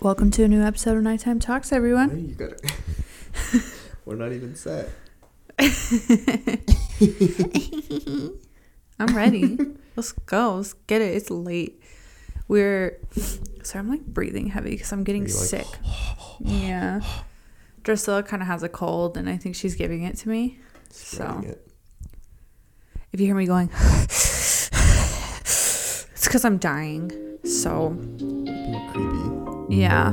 [0.00, 2.10] Welcome to a new episode of Nighttime Talks, everyone.
[2.10, 2.60] Hey, you got it.
[4.04, 4.90] We're not even set.
[9.00, 9.58] I'm ready.
[9.96, 10.54] Let's go.
[10.58, 11.16] Let's get it.
[11.16, 11.82] It's late.
[12.46, 13.00] We're
[13.64, 13.80] sorry.
[13.80, 15.66] I'm like breathing heavy because I'm getting like, sick.
[16.38, 17.00] yeah.
[17.82, 20.60] Drusilla kind of has a cold, and I think she's giving it to me.
[20.90, 21.66] Spreading So it.
[23.12, 23.68] if you hear me going,
[24.04, 24.70] it's
[26.22, 27.10] because I'm dying.
[27.42, 27.96] So.
[29.68, 30.12] Yeah.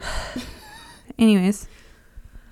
[1.18, 1.68] Anyways,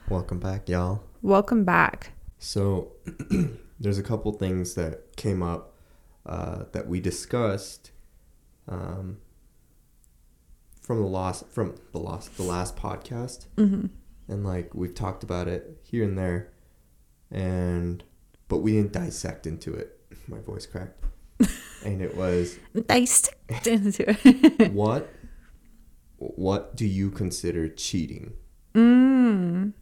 [0.08, 1.02] Welcome back, y'all.
[1.22, 2.12] welcome back.
[2.38, 2.92] So,
[3.80, 5.74] there's a couple things that came up
[6.26, 7.90] uh, that we discussed
[8.68, 9.18] um,
[10.80, 13.86] from the last from the last the last podcast, hmm
[14.28, 16.52] and like we've talked about it here and there,
[17.30, 18.04] and
[18.52, 19.98] but we didn't dissect into it.
[20.28, 21.02] My voice cracked,
[21.86, 24.70] and it was Dissect into it.
[24.72, 25.08] what
[26.18, 28.34] what do you consider cheating?
[28.74, 29.72] mm.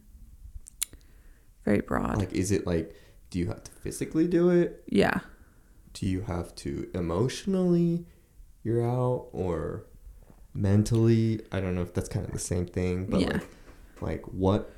[1.65, 2.19] Very broad.
[2.19, 2.95] Like, is it like,
[3.31, 4.85] do you have to physically do it?
[4.89, 5.19] yeah.
[5.93, 8.07] Do you have to emotionally?
[8.63, 9.85] You're out or
[10.55, 11.41] mentally?
[11.51, 13.33] I don't know if that's kind of the same thing, but Yeah.
[13.33, 13.49] like,
[14.01, 14.73] like what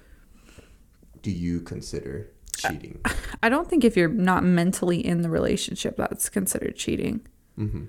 [1.20, 2.31] do you consider
[2.70, 3.00] cheating?
[3.42, 7.26] I don't think if you're not mentally in the relationship, that's considered cheating.
[7.58, 7.84] mm-hmm.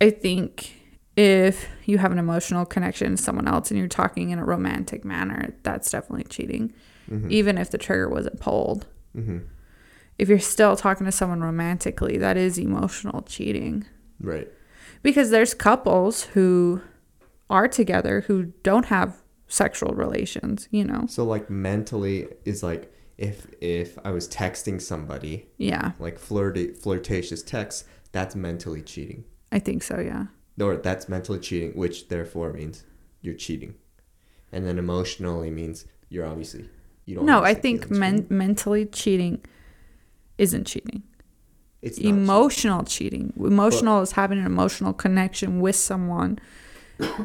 [0.00, 0.74] I think
[1.16, 5.04] if you have an emotional connection to someone else and you're talking in a romantic
[5.04, 6.72] manner, that's definitely cheating,
[7.10, 7.32] Mm-hmm.
[7.32, 8.86] even if the trigger wasn't pulled.
[9.16, 9.38] mm-hmm.
[10.18, 13.86] If you're still talking to someone romantically, that is emotional cheating.
[14.20, 14.48] Right.
[15.02, 16.82] Because there's couples who
[17.48, 21.06] are together who don't have sexual relations, you know?
[21.08, 27.42] So like mentally is like if if I was texting somebody Yeah, like flirty flirtatious
[27.42, 29.24] text, that's mentally cheating.
[29.52, 30.26] I think so, yeah.
[30.60, 32.84] or that's mentally cheating, which therefore means
[33.20, 33.74] you're cheating,
[34.52, 36.68] and then emotionally means you're obviously
[37.04, 37.26] you don't.
[37.26, 39.44] No, I think men- mentally cheating
[40.38, 41.02] isn't cheating.
[41.82, 42.16] it's not cheating.
[42.18, 43.32] Emotional cheating.
[43.36, 46.38] Emotional is having an emotional connection with someone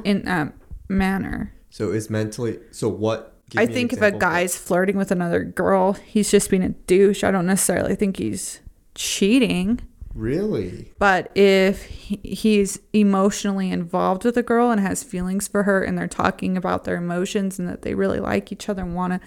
[0.03, 0.53] in that
[0.89, 1.53] manner.
[1.69, 3.32] So is mentally so what?
[3.55, 7.23] I think if a guy's flirting with another girl, he's just being a douche.
[7.23, 8.59] I don't necessarily think he's
[8.95, 9.79] cheating.
[10.15, 15.83] really But if he- he's emotionally involved with a girl and has feelings for her
[15.83, 19.13] and they're talking about their emotions and that they really like each other and want
[19.13, 19.19] to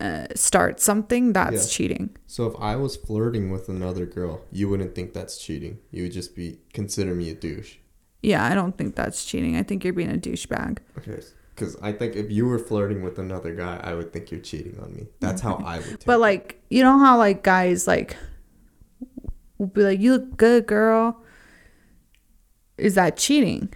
[0.00, 1.76] uh, start something, that's Yeah.
[1.76, 2.10] cheating.
[2.26, 5.78] so if I was flirting with another girl, you wouldn't think that's cheating.
[5.90, 7.74] You would just be consider me a douche.
[8.22, 9.56] Yeah, I don't think that's cheating.
[9.56, 10.78] I think you're being a douchebag.
[10.98, 11.20] Okay.
[11.58, 14.78] Because I think if you were flirting with another guy, I would think you're cheating
[14.80, 15.08] on me.
[15.18, 16.04] That's how I would.
[16.06, 16.18] But it.
[16.18, 18.16] like, you know how like guys like
[19.58, 21.22] will be like, "You look good, girl."
[22.76, 23.74] Is that cheating?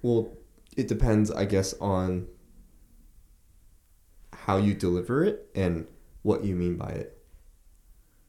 [0.00, 0.32] Well,
[0.74, 2.28] it depends, I guess, on
[4.32, 5.86] how you deliver it and
[6.22, 7.22] what you mean by it.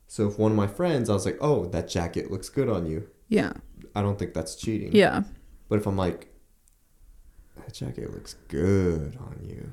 [0.08, 2.86] So if one of my friends, I was like, "Oh, that jacket looks good on
[2.86, 3.54] you," Yeah.
[3.96, 4.92] I don't think that's cheating.
[4.94, 5.24] Yeah.
[5.70, 6.34] But if I'm like,
[7.66, 9.72] "That jacket looks good on you,"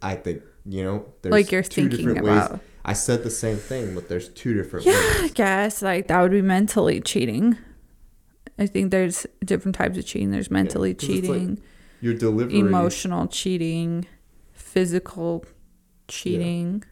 [0.00, 2.50] I think you know, there's like you're two thinking different about.
[2.52, 2.60] ways.
[2.84, 5.22] I said the same thing, but there's two different Yeah, ways.
[5.22, 7.56] I guess like that would be mentally cheating.
[8.58, 10.30] I think there's different types of cheating.
[10.30, 11.60] There's mentally 'cause it's like cheating,
[12.00, 12.58] Your delivery.
[12.58, 14.06] emotional cheating,
[14.52, 15.44] physical
[16.08, 16.84] cheating.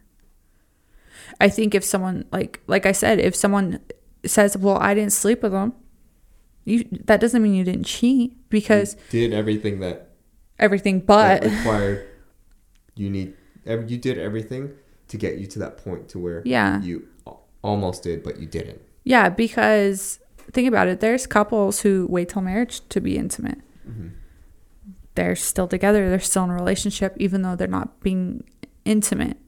[1.41, 3.81] I think if someone like like I said, if someone
[4.25, 5.75] says, "Well, I didn't sleep with them,"
[6.65, 10.11] you that doesn't mean you didn't cheat because you did everything that
[10.59, 12.07] everything that but required.
[12.95, 13.35] You need
[13.65, 14.73] you did everything
[15.09, 16.81] to get you to that point to where yeah.
[16.81, 17.09] you
[17.63, 18.81] almost did but you didn't.
[19.05, 20.21] Yeah because
[20.53, 23.59] think about it there's couples who wait till marriage to be intimate.
[23.89, 24.09] Mm-hmm.
[25.15, 28.45] They're still together they're still in a relationship even though they're not being
[28.85, 29.39] intimate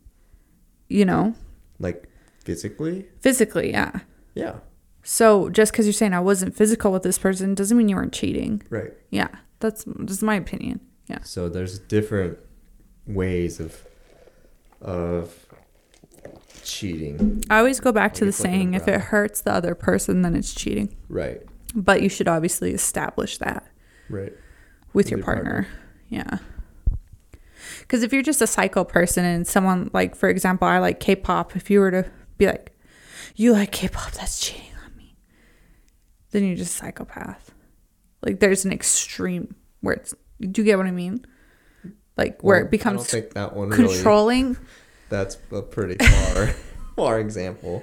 [0.89, 1.35] you know?
[1.79, 2.07] Like
[2.45, 3.07] physically?
[3.21, 4.01] Physically yeah.
[4.35, 4.57] Yeah
[5.03, 8.13] so just because you're saying i wasn't physical with this person doesn't mean you weren't
[8.13, 8.63] cheating.
[8.71, 8.93] Right.
[9.11, 9.29] Yeah
[9.63, 10.81] that's that's my opinion.
[11.09, 11.23] Yeah.
[11.23, 12.39] So there's different
[13.07, 13.87] ways of
[14.83, 15.47] of
[16.63, 17.43] cheating.
[17.49, 19.75] I always go back to the guess like an saying if it hurts the other
[19.75, 20.95] person then it's cheating.
[21.09, 21.41] Right.
[21.75, 23.67] But you should obviously establish that
[24.11, 24.33] right.
[24.93, 25.67] with With your your partner.
[26.11, 26.39] Yeah.
[27.81, 31.17] Because if you're just a psycho person and someone, like, for example, I like K
[31.17, 32.77] pop, if you were to be like,
[33.35, 34.72] you like K pop, that's cheating
[36.33, 37.53] then you're just a psychopath.
[38.23, 41.25] Like, there's an extreme where it's, do you get what I mean?
[42.17, 44.57] Like, where Well, it becomes I don't think that one really controlling.
[45.09, 46.47] that's a pretty far
[46.97, 47.83] far example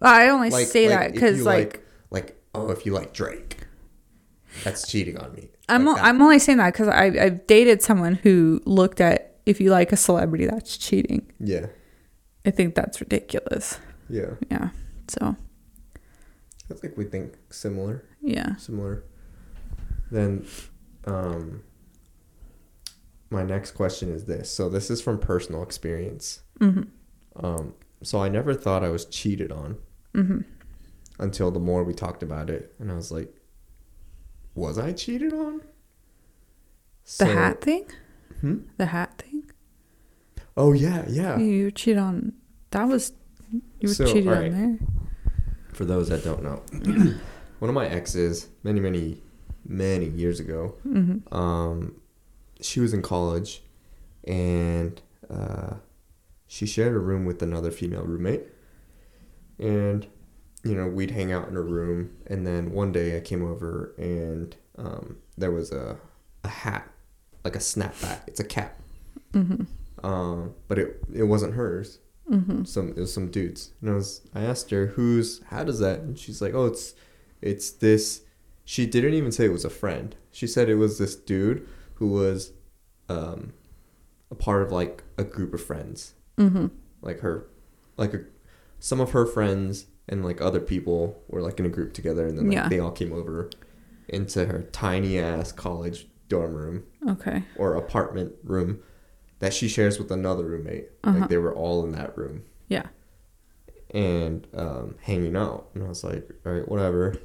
[0.00, 3.58] I only Like, say like, that because you like, like, oh, if you like Drake,
[4.64, 5.50] that's cheating on me.
[5.68, 6.00] I'm Like o-.
[6.04, 9.92] I'm only saying that because I I've dated someone who looked at if you like
[9.92, 11.30] a celebrity that's cheating.
[11.38, 11.66] yeah,
[12.46, 13.78] I think that's ridiculous.
[14.08, 14.30] yeah.
[14.50, 14.70] Yeah.
[15.08, 15.36] So
[16.70, 18.56] I think we think similar, yeah.
[18.56, 19.04] similar.
[20.10, 20.46] Then,
[21.04, 21.62] um,
[23.30, 24.50] my next question is this.
[24.50, 26.42] So this is from personal experience.
[26.58, 26.82] hmm
[27.36, 29.76] Um, so I never thought I was cheated on
[30.14, 30.40] hmm
[31.18, 33.34] until the more we talked about it, and I was like,
[34.54, 35.58] was I cheated on?
[35.58, 35.66] The
[37.04, 37.86] So- hat thing.
[38.40, 38.58] Hmm?
[38.78, 39.50] The hat thing.
[40.56, 41.38] Oh yeah, yeah.
[41.38, 42.32] You cheated on.
[42.70, 43.12] That was
[43.52, 44.52] you were So, cheated alright.
[44.52, 44.78] on there.
[45.80, 46.62] For those that don't know,
[47.58, 49.22] one of my exes, many, many,
[49.64, 51.94] many years ago, hmm um,
[52.60, 53.62] she was in college,
[54.24, 55.00] and
[55.30, 55.76] uh,
[56.46, 58.42] she shared a room with another female roommate,
[59.58, 60.06] and
[60.64, 63.94] you know we'd hang out in her room, and then one day I came over
[63.96, 65.96] and um, there was a
[66.44, 66.90] a hat,
[67.42, 68.20] like a snapback.
[68.26, 68.78] It's a cap,
[69.32, 69.62] hmm
[70.04, 72.00] um, but it it wasn't hers.
[72.30, 73.72] Hmm some it was some dudes.
[73.80, 76.00] And I was I asked her who's how does that?
[76.00, 76.94] And she's like oh it's
[77.42, 78.22] it's this
[78.64, 80.14] she didn't even say it was a friend.
[80.30, 82.52] She said it was this dude who was
[83.08, 83.52] um
[84.30, 86.14] a part of like a group of friends.
[86.38, 86.66] Hmm
[87.02, 87.46] like her
[87.96, 88.20] like a,
[88.78, 92.36] some of her friends and like other people were like in a group together and
[92.38, 92.68] then like Yeah.
[92.68, 93.48] they all came over
[94.08, 97.42] into her tiny ass college dorm room Okay.
[97.56, 98.80] or apartment room
[99.40, 100.88] that she shares with another roommate.
[101.04, 101.18] Uh-huh.
[101.20, 102.86] Like they were all in that room Yeah.
[103.90, 105.68] and um, hanging out.
[105.74, 107.16] And I was like, all right, whatever.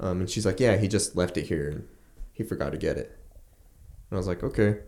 [0.00, 1.86] Um, and she's like, yeah, he just left it here and
[2.32, 3.16] he forgot to get it.
[4.10, 4.78] And I was like, okay.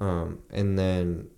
[0.00, 1.28] Um, and then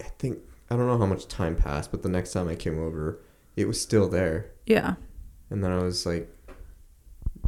[0.00, 0.38] I think,
[0.70, 3.20] I don't know how much time passed, but the next time I came over,
[3.56, 4.50] it was still there.
[4.66, 4.96] Yeah.
[5.50, 6.28] And then I was like,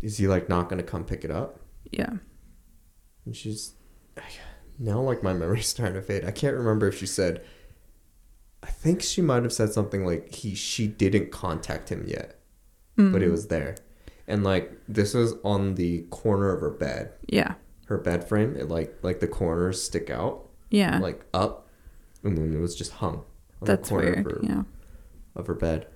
[0.01, 1.59] is he like not to come pick it up?
[1.91, 2.13] Yeah.
[3.27, 3.75] And she's
[4.81, 6.25] now like my memory's starting to fade.
[6.25, 7.45] I can't remember if she said.
[8.63, 12.39] I think she might have said something like he she didn't contact him yet,
[12.97, 13.31] but it Mhm.
[13.33, 13.77] was there,
[14.29, 17.13] and like this was on the corner of her bed.
[17.29, 17.55] Yeah.
[17.87, 20.99] Her bed frame, it like like the corners stick out Yeah.
[20.99, 21.69] like up,
[22.23, 23.25] and then it was just hung on
[23.63, 24.27] That's the corner weird.
[24.27, 24.63] of her Yeah.
[25.37, 25.87] of her bed,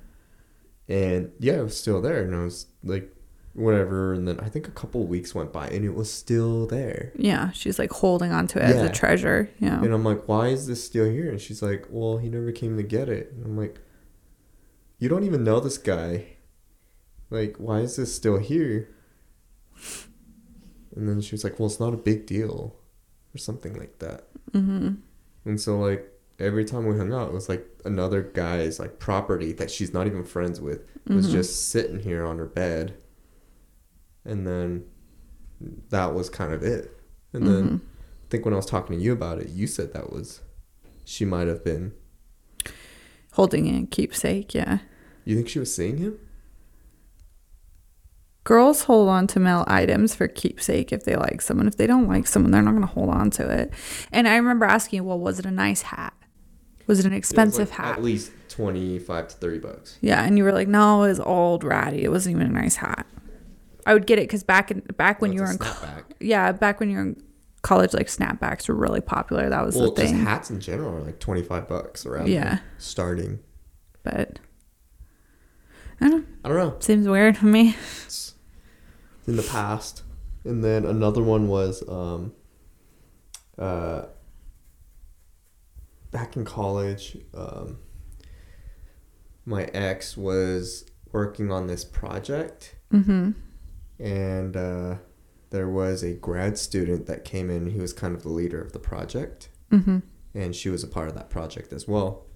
[0.89, 3.13] and yeah, it was still there, and I was like,
[3.55, 7.13] whatever, and then I think a couple weeks went by, and it was still there.
[7.17, 7.51] Yeah.
[7.53, 8.87] She's like holding on to it as Yeah.
[8.87, 9.49] a treasure.
[9.61, 9.83] Yeah.
[9.83, 11.31] And I'm like, why is this still here?
[11.31, 13.33] And she's like, well, he never came to get it.
[13.33, 13.79] And I'm like,
[14.99, 16.27] you don't even know this guy.
[17.31, 18.89] Like, why is this still here?
[20.97, 22.77] And then she was like, well, it's not a big deal,
[23.35, 24.29] or something like that.
[24.53, 24.91] hmm
[25.45, 29.53] And so, like, every time we hung out, it was like another guy's like property
[29.53, 31.33] that she's not even friends with was Mhm.
[31.33, 32.95] just sitting here on her bed.
[34.25, 34.85] And then
[35.91, 36.91] that was kind of it.
[37.33, 37.77] And then Mhm.
[37.81, 40.41] I think when I was talking to you about it, you said that was
[41.05, 41.93] she might have been.
[43.33, 44.55] holding it keepsake.
[44.55, 44.79] Yeah.
[45.25, 46.19] You think she was seeing him?
[48.45, 51.67] Girls hold on to male items for keepsake if they like someone.
[51.67, 53.73] If they don't like someone, they're not going to hold on to it.
[54.13, 56.13] And I remember asking, well, was it a nice hat?
[56.87, 57.99] Was it an It expensive like, hat?
[57.99, 59.97] At least twenty five to thirty bucks.
[60.03, 62.05] Yeah, and you were like, no, it was old, ratty.
[62.05, 63.07] It wasn't even a nice hat.
[63.87, 66.81] I would get it because back in back when you were in co- yeah back
[66.81, 67.23] when you were in
[67.63, 69.49] college, like snapbacks were really popular.
[69.49, 70.25] That was Well, the just thing.
[70.25, 72.29] hats in general are like twenty five bucks around.
[72.29, 72.59] Yeah.
[72.79, 73.41] starting.
[74.03, 74.39] But
[76.01, 76.25] I don't know.
[76.45, 76.77] I don't know.
[76.81, 77.77] Seems weird to me.
[78.05, 78.35] It's
[79.27, 80.03] in the past.
[80.45, 82.33] And then another one was um,
[83.59, 84.03] uh,
[86.11, 87.17] back in college.
[87.33, 87.79] Um,
[89.47, 93.31] my ex was working on this project, Mm-hmm.
[93.99, 94.97] And uh,
[95.51, 97.71] there was a grad student that came in.
[97.71, 99.99] He was kind of the leader of the project, Mm-hmm.
[100.35, 102.27] and she was a part of that project as well.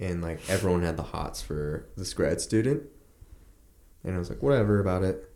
[0.00, 2.82] And like everyone had the hots for this grad student,
[4.02, 5.32] and I was like, whatever about it,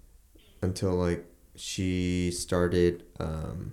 [0.62, 1.24] until like
[1.54, 3.72] she started um,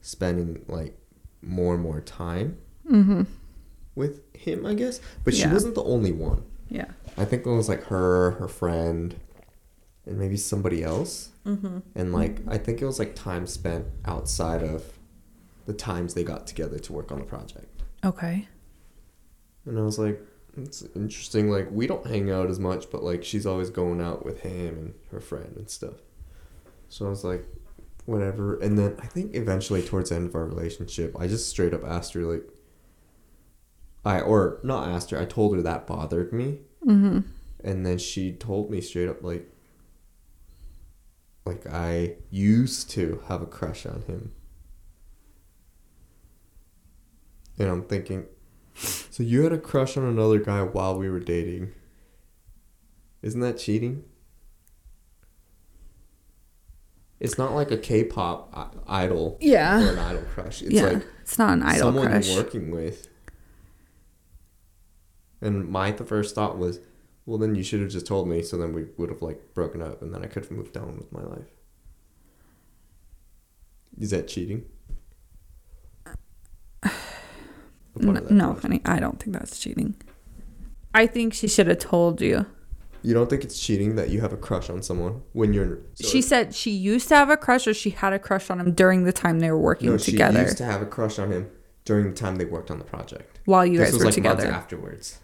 [0.00, 0.96] spending like
[1.42, 2.58] more and more time
[2.90, 3.22] Mm-hmm.
[3.94, 5.00] with him, I guess.
[5.24, 6.44] But she wasn't the only one.
[6.68, 6.84] Yeah.
[7.16, 9.16] I think it was like her, her friend,
[10.06, 11.30] and maybe somebody else.
[11.46, 11.78] Mm-hmm.
[11.94, 14.84] And like I think it was like time spent outside of
[15.66, 17.82] the times they got together to work on the project.
[18.04, 18.48] Okay.
[19.64, 20.20] And I was like,
[20.56, 21.50] it's interesting.
[21.50, 24.76] Like we don't hang out as much, but like she's always going out with him
[24.78, 25.94] and her friend and stuff.
[26.90, 27.46] So I was like,
[28.04, 28.58] whatever.
[28.60, 31.82] And then I think eventually towards the end of our relationship, I just straight up
[31.84, 32.44] asked her like,
[34.04, 35.18] I or not asked her.
[35.18, 37.20] I told her that bothered me, Mm-hmm.
[37.64, 39.48] and then she told me straight up like,
[41.46, 44.32] like I used to have a crush on him,
[47.58, 48.26] and I'm thinking,
[48.74, 51.72] so you had a crush on another guy while we were dating.
[53.22, 54.04] Isn't that cheating?
[57.20, 59.80] It's not like a K-pop idol or Yeah.
[59.80, 60.60] an idol crush.
[60.62, 60.82] It's yeah.
[60.84, 62.28] like it's not an idol someone crush.
[62.28, 63.08] you're working with.
[65.40, 66.80] And my the first thought was,
[67.26, 69.80] well, then you should have just told me, so then we would have like broken
[69.82, 71.48] up, and then I could have moved on with my life.
[73.98, 74.64] Is that cheating?
[77.96, 79.94] No, that no, honey, I don't think that's cheating.
[80.92, 82.44] I think she should have told you.
[83.02, 85.78] You don't think it's cheating that you have a crush on someone when you're?
[85.94, 88.58] so she said she used to have a crush or she had a crush on
[88.58, 91.20] him during the time they were working no, she together used to have a crush
[91.20, 91.48] on him
[91.84, 93.38] during the time they worked on the project.
[93.44, 94.56] while you this guys was were like months together.
[94.56, 95.20] afterwards.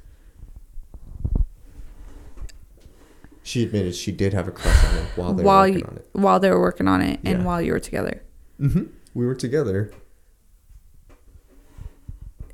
[3.43, 5.87] She admitted she did have a crush on him while they While were working you-
[5.91, 6.09] on it.
[6.13, 7.45] While they were working on it and Yeah.
[7.45, 8.23] while you were together.
[8.61, 8.85] Mm-hmm.
[9.15, 9.91] We were together.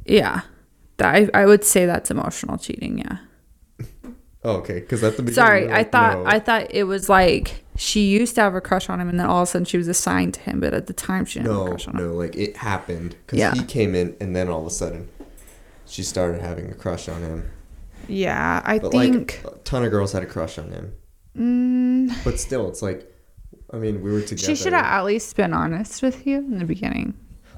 [0.05, 0.43] Yeah.
[0.99, 3.19] I, I would say that's emotional cheating, yeah.
[4.45, 4.81] Oh, okay.
[4.81, 6.26] Because at the beginning, Sorry, were I thought no.
[6.26, 9.26] I thought it was like she used to have a crush on him and then
[9.26, 11.50] all of a sudden she was assigned to him, but at the time she didn't
[11.52, 12.07] have a no, crush on him.
[12.09, 13.52] no, like it happened because Yeah.
[13.55, 15.09] he came in, and then all of a sudden,
[15.85, 17.50] she started having a crush on him.
[18.09, 20.93] Yeah, I But think like a ton of girls had a crush on him.
[21.37, 23.11] mm, But still, it's like,
[23.73, 24.47] I mean, we were together.
[24.47, 27.15] she should have at least been honest with you in the beginning.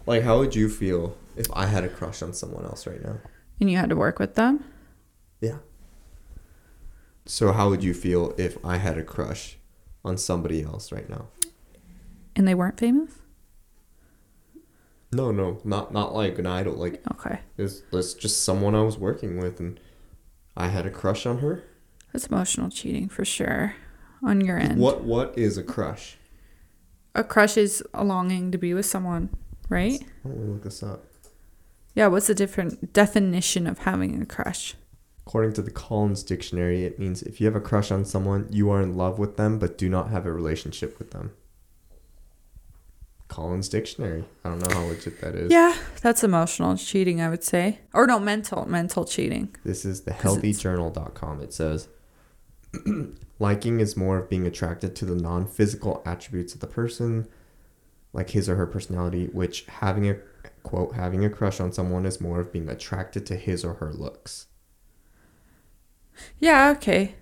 [0.07, 3.19] Like, how would you feel if I had a crush on someone else right now?
[3.61, 4.64] And you had to work with them.
[5.40, 5.59] Yeah.
[7.26, 9.59] So how would you feel if I had a crush
[10.05, 11.26] on somebody else right now?
[12.35, 13.11] And they weren't famous?
[15.12, 16.75] No, no, not not like an idol.
[16.75, 17.40] Like Okay.
[17.57, 19.81] it's, it's just someone I was working with, and
[20.58, 21.62] I had a crush on her.
[22.12, 23.76] That's emotional cheating for sure
[24.24, 24.80] on your end.
[24.80, 26.16] What what is a crush?
[27.14, 29.30] A crush is a longing to be with someone,
[29.68, 30.02] right?
[30.22, 31.04] Why don't we look this up?
[31.94, 34.74] Yeah, what's the different definition of having a crush?
[35.26, 38.70] According to the Collins Dictionary, it means if you have a crush on someone, you
[38.70, 41.32] are in love with them but do not have a relationship with them.
[43.28, 44.25] Collins Dictionary.
[44.44, 45.52] I don't know how legit that is.
[45.52, 47.80] Yeah, that's emotional cheating, I would say.
[47.92, 49.54] Or no, mental, mental cheating.
[49.64, 51.40] This is the healthyjournal.com.
[51.42, 51.88] It says
[53.38, 57.28] liking is more of being attracted to the non-physical attributes of the person,
[58.12, 60.16] like his or her personality, which having a
[60.62, 63.92] quote having a crush on someone is more of being attracted to his or her
[63.92, 64.47] looks.
[66.38, 67.14] Yeah, okay.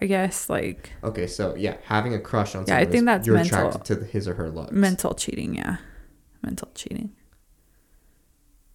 [0.00, 3.36] I guess like Okay, so yeah, having a crush on Yeah, I think that's you're
[3.36, 3.58] mental.
[3.68, 4.72] attracted to the, his or her looks.
[4.72, 5.76] mental cheating, yeah.
[6.42, 7.12] Mental cheating.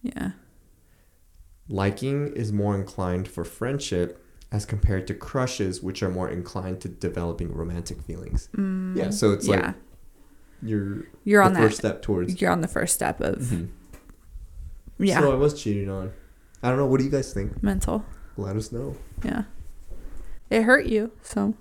[0.02, 0.30] Yeah.
[1.68, 6.88] Liking is more inclined for friendship as compared to crushes, which are more inclined to
[6.88, 8.48] developing romantic feelings.
[8.56, 9.66] Mm, Yeah, so it's yeah.
[9.66, 9.74] like
[10.62, 12.40] you're You're on the that first step towards.
[12.40, 13.68] you're on the first step of Mhm.
[14.98, 16.12] yeah, So I was cheated on.
[16.62, 16.86] I don't know.
[16.86, 17.62] What do you guys think?
[17.62, 18.04] mental.
[18.36, 18.96] Let us know.
[19.24, 19.44] Yeah.
[20.50, 21.54] It hurt you, so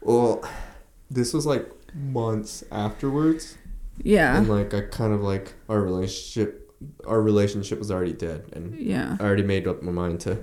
[0.00, 0.42] Well,
[1.10, 3.58] this was like months afterwards,
[4.02, 4.36] yeah.
[4.38, 6.60] and like I kind of like our relationship.
[7.06, 9.16] Our relationship was already dead, and yeah.
[9.18, 10.42] I already made up my mind to.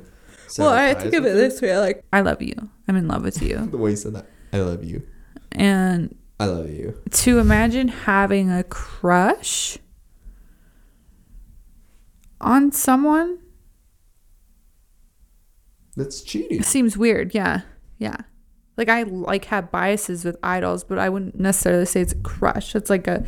[0.57, 2.55] Well, I think of it this way, like I love you.
[2.87, 3.67] I'm in love with you.
[3.71, 5.03] The way you said that, I love you.
[5.51, 6.99] and I love you.
[7.11, 9.77] to imagine having a crush
[12.39, 13.37] on someone
[15.95, 16.59] That's cheating.
[16.59, 17.33] It seems weird.
[17.33, 17.61] Yeah.
[17.97, 18.17] Yeah.
[18.77, 22.75] Like I like have biases with idols, but I wouldn't necessarily say it's a crush.
[22.75, 23.25] It's like a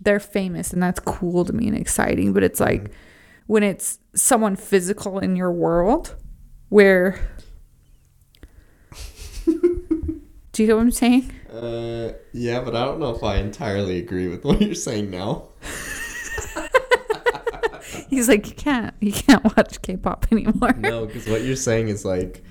[0.00, 2.90] they're famous and that's cool to me and exciting, but it's like
[3.46, 6.14] when it's someone physical in your world
[6.68, 7.20] where
[10.54, 11.32] Do you get what I'm saying?
[11.52, 15.48] Uh, yeah, but I don't know if I entirely agree with what you're saying now.
[18.14, 20.72] He's like, you can't, you can't watch K-pop anymore.
[20.78, 22.44] No, because what you're saying is like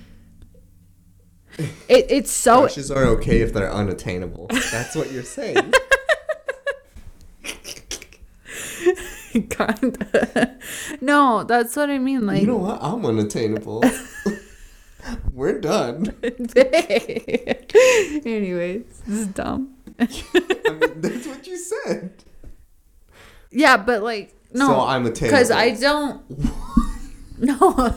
[1.57, 4.47] It, it's so crushes are okay if they're unattainable.
[4.71, 5.73] That's what you're saying.
[9.49, 10.57] kinda.
[11.01, 12.25] no, that's what I mean.
[12.25, 12.79] Like, you know what?
[12.81, 13.83] I'm unattainable.
[15.33, 16.13] We're done.
[18.25, 19.75] anyways, this is dumb.
[19.99, 22.23] I mean, that's what you said.
[23.51, 25.37] Yeah, but like, no, So I'm attainable.
[25.37, 26.21] because I don't.
[27.39, 27.89] no,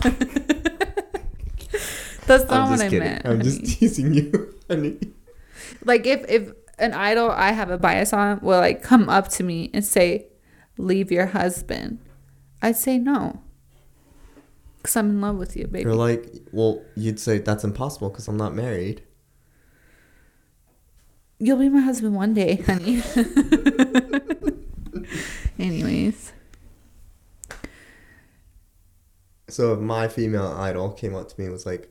[2.27, 2.99] that's not I'm what I kidding.
[2.99, 3.25] meant.
[3.25, 3.43] I'm honey.
[3.43, 4.53] just teasing you.
[4.69, 4.97] honey.
[5.85, 9.43] like if if an idol I have a bias on will like come up to
[9.43, 10.27] me and say,
[10.77, 11.99] "Leave your husband,"
[12.61, 13.41] I'd say no.
[14.77, 15.83] Because I'm in love with you, baby.
[15.83, 19.01] You're like, well, you'd say that's impossible because I'm not married.
[21.39, 23.01] You'll be my husband one day, honey.
[25.59, 26.31] Anyways.
[29.49, 31.89] So if my female idol came up to me and was like,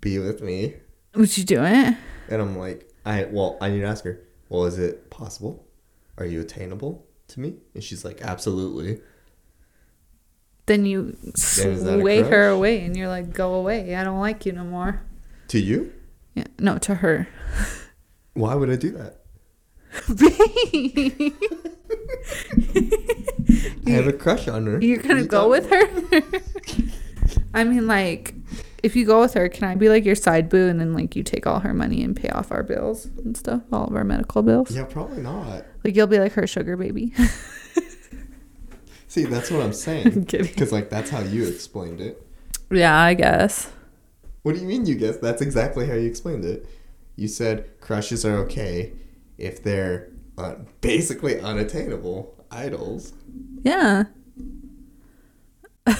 [0.00, 0.76] "Be with me,"
[1.14, 1.96] Would you do it?
[2.28, 4.20] and I'm like, "I well, I need to ask her.
[4.48, 5.66] Well, is it possible?
[6.18, 9.00] Are you attainable to me?" And she's like, "Absolutely."
[10.66, 13.96] Then you Then is that a sway her away and you're like, go away.
[13.96, 15.02] I don't like you no more.
[15.48, 15.92] To you?
[16.34, 16.44] Yeah.
[16.58, 17.28] No, to her.
[18.34, 19.18] Why would I do that?
[23.86, 24.80] I have a crush on her.
[24.80, 26.22] You're to You go with her?
[27.54, 28.34] I mean, like,
[28.82, 31.16] if you go with her, can I be like your side boo and then, like,
[31.16, 34.04] you take all her money and pay off our bills and stuff, all of our
[34.04, 34.70] medical bills?
[34.70, 35.64] Yeah, probably not.
[35.84, 37.12] Like, you'll be like her sugar baby.
[39.08, 40.24] See, that's what I'm I'm saying.
[40.24, 40.46] kidding.
[40.46, 42.26] Because like that's how you explained it.
[42.70, 43.70] Yeah, I guess.
[44.42, 45.18] What do you mean you guess?
[45.18, 46.66] That's exactly how you explained it.
[47.14, 48.92] You said crushes are okay
[49.36, 50.08] if they're
[50.38, 53.12] uh, basically unattainable idols.
[53.62, 54.04] Yeah.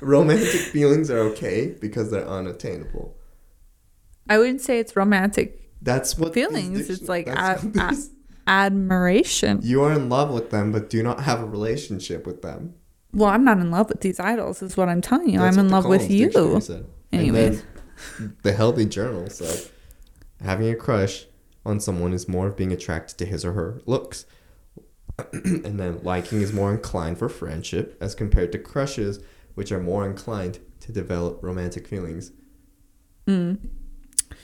[0.00, 3.16] Romantic feelings are okay because they're unattainable.
[4.28, 6.90] I wouldn't say it's romantic That's what feelings.
[6.90, 7.94] It's like ad- ad-
[8.46, 9.60] admiration.
[9.62, 12.74] you are in love with them, but do not have a relationship with them.
[13.12, 15.38] Well, I'm not in love with these idols, is what I'm telling you.
[15.38, 16.60] That's I'm in love with you.
[16.60, 16.86] said.
[17.12, 17.62] Anyways.
[18.42, 19.70] The Healthy Journal said
[20.42, 21.26] having a crush
[21.64, 24.26] on someone is more of being attracted to his or her looks.
[25.32, 29.20] and then liking is more inclined for friendship as compared to crushes,
[29.54, 32.32] which are more inclined to develop romantic feelings.
[33.26, 33.58] Mm.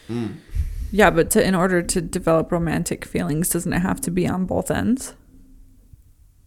[0.08, 0.34] Mm.
[0.92, 4.46] Yeah, but to, in order to develop romantic feelings, doesn't it have to be on
[4.46, 5.14] both ends?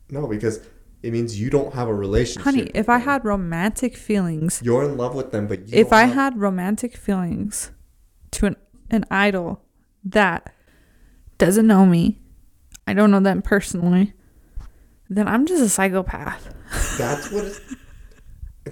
[0.10, 0.62] No, because
[1.04, 2.44] it means you don't have a relationship.
[2.44, 6.00] Honey, if I had romantic feelings, you're in love with them, but you if don't
[6.00, 7.72] I have- had romantic feelings
[8.32, 8.56] to an,
[8.90, 9.62] an idol
[10.04, 10.54] that
[11.38, 12.21] doesn't know me,
[12.88, 14.14] I don't know them personally,
[15.10, 16.54] then I'm just a psychopath.
[16.98, 17.62] That's what it's,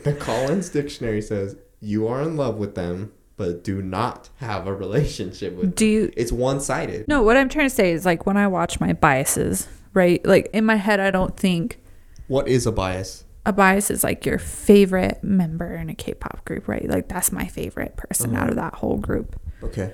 [0.03, 1.55] the Collins Dictionary says.
[1.81, 6.01] You are in love with them, but do not have a relationship with Do you?
[6.07, 6.13] them.
[6.17, 7.07] It's one sided.
[7.07, 10.25] No, what I'm trying to say is like when I watch my biases, right?
[10.25, 11.79] Like in my head, I don't think
[12.27, 13.23] What is a bias?
[13.45, 16.87] a bias is like your favorite member in a K-pop group, right?
[16.89, 18.43] Like that's my favorite person Uh-huh.
[18.43, 19.39] out of that whole group.
[19.63, 19.93] Okay.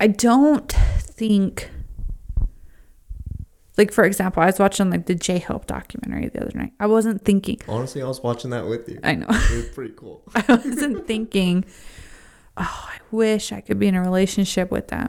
[0.00, 1.68] I don't think
[3.78, 6.72] like for example, I was watching like the J-Hope documentary the other night.
[6.80, 8.98] I wasn't thinking Honestly, I was watching that with you.
[9.02, 9.26] I know.
[9.30, 10.22] It was pretty cool.
[10.34, 11.64] I wasn't thinking,
[12.56, 15.08] oh, I wish I could be in a relationship with them.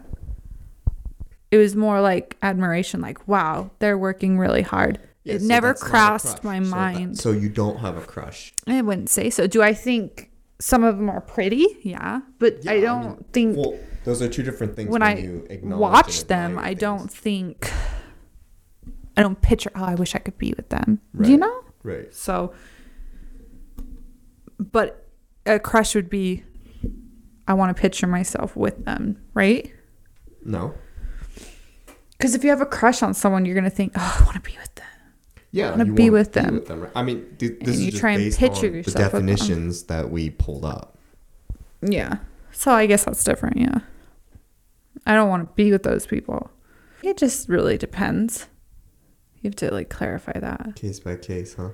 [1.51, 4.99] It was more like admiration, like, wow, they're working really hard.
[5.23, 7.19] Yeah, it so never that's not a crossed my So that- mind.
[7.19, 8.53] So you don't have a crush.
[8.67, 9.45] I wouldn't say so.
[9.47, 11.67] Do I think some of them are pretty?
[11.83, 12.21] Yeah.
[12.39, 14.89] But Yeah, I I don't mean, think Well, those are two different things.
[14.89, 16.79] when When, I you acknowledge watch them, I things.
[16.79, 17.71] don't think,
[19.15, 20.99] I don't picture, oh, I wish I could be with them.
[21.13, 21.29] Right.
[21.29, 21.63] You know?
[21.83, 22.13] Right.
[22.13, 22.53] So,
[24.59, 25.07] but
[25.45, 26.43] a crush would be,
[27.47, 29.71] I want to picture myself with them, right?
[30.45, 30.73] No.
[32.17, 34.49] Because if you have a crush on someone, you're gonna think, "Oh, I want to
[34.49, 34.85] be with them."
[35.51, 35.67] Yeah.
[35.67, 36.63] I wanna you be with them.
[36.69, 36.89] right?
[36.95, 39.25] I mean, th- And this you is just try and picture the yourself with them.
[39.25, 40.97] definitions that we pulled up.
[41.81, 42.17] Yeah.
[42.51, 43.57] So I guess that's different.
[43.57, 43.79] Yeah.
[45.05, 46.49] I don't want to be with those people.
[47.01, 48.47] It just really depends.
[49.43, 50.73] You have to like clarify that.
[50.75, 51.69] Case by case, huh?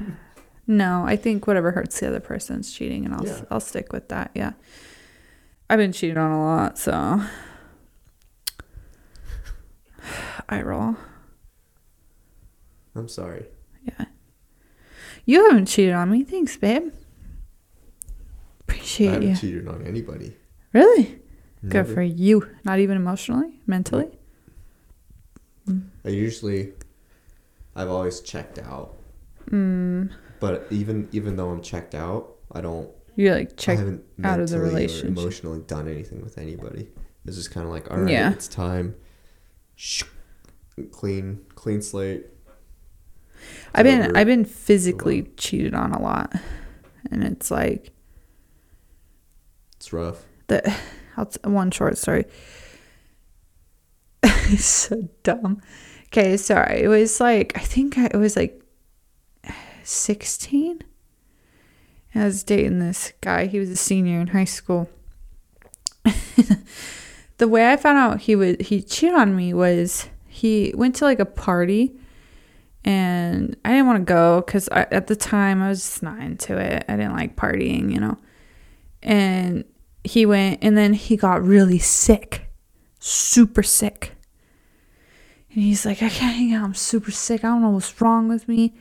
[0.67, 3.41] No, I think whatever hurts the other person's cheating, and I'll Yeah.
[3.51, 4.31] I'll stick with that.
[4.33, 4.53] Yeah.
[5.69, 6.91] I've been cheated on a lot, so
[10.49, 10.95] I roll.
[12.95, 13.45] I'm sorry.
[13.83, 14.05] Yeah.
[15.25, 16.23] You haven't cheated on me.
[16.23, 16.93] Thanks, babe.
[18.61, 19.35] Appreciate I haven't you.
[19.35, 20.35] cheated on anybody.
[20.73, 21.19] Really?
[21.67, 22.47] Good for you.
[22.63, 24.17] Not even emotionally, mentally.
[26.05, 26.73] I usually,
[27.75, 28.95] I've always checked out.
[29.49, 32.89] Mm, But even even though I'm checked out, I don't.
[33.15, 33.79] you like check.
[34.23, 35.07] out of the relationship.
[35.17, 36.89] emotionally done anything with anybody.
[37.25, 38.31] It's just kind of like, all right, Yeah.
[38.31, 38.95] it's time.
[39.75, 40.03] Shh.
[40.91, 42.25] Clean, clean slate.
[43.75, 46.33] I've been over I've been physically cheated on a lot,
[47.11, 47.91] and it's like
[49.77, 50.23] It's rough.
[50.47, 50.73] the
[51.43, 52.25] one short story.
[54.23, 55.61] it's so dumb.
[56.12, 56.82] Okay, sorry.
[56.82, 58.62] It was like I think it was like
[59.84, 60.82] sixteen.
[62.13, 63.45] I was dating this guy.
[63.45, 64.89] He was a senior in high school.
[67.38, 71.06] the way I found out he would he cheated on me was he went to
[71.06, 71.95] like a party
[72.84, 76.58] and I didn't want to go because at the time I was just not into
[76.58, 76.84] it.
[76.88, 78.17] I didn't like partying, you know.
[79.04, 79.65] And
[80.04, 82.47] he went, and then he got really sick,
[83.00, 84.13] super sick.
[85.53, 86.63] And he's like, I can't hang out.
[86.63, 87.43] I'm super sick.
[87.43, 88.73] I don't know what's wrong with me.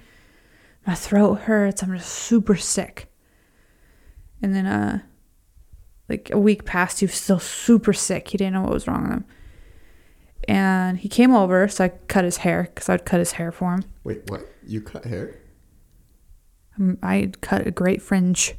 [0.86, 1.82] My throat hurts.
[1.82, 3.12] I'm just super sick.
[4.40, 5.00] And then, uh,
[6.08, 8.28] like a week passed, he was still super sick.
[8.28, 9.24] He didn't know what was wrong with him.
[10.48, 13.74] And he came over, so I cut his hair because I'd cut his hair for
[13.74, 13.84] him.
[14.04, 14.48] Wait, what?
[14.66, 15.38] You cut hair?
[16.78, 18.54] Um, I cut a great fringe.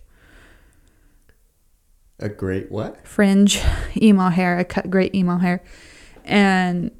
[2.20, 3.06] A great what?
[3.08, 3.60] Fringe,
[4.02, 4.58] emo hair.
[4.58, 5.64] I cut great emo hair.
[6.24, 6.92] And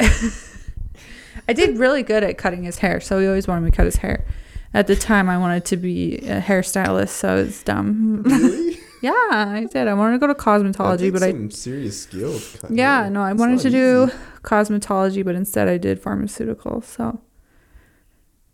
[1.48, 3.84] I did really good at cutting his hair, so he always wanted me to cut
[3.86, 4.26] his hair.
[4.74, 8.22] At the time, I wanted to be a hairstylist, so it's dumb.
[8.24, 8.78] Really?
[9.02, 9.86] yeah, I did.
[9.88, 13.10] I wanted to go to cosmetology, but I serious cutting yeah, hair.
[13.10, 14.10] no, I It's wanted to do
[14.42, 16.84] cosmetology, but instead I did pharmaceuticals.
[16.84, 17.20] So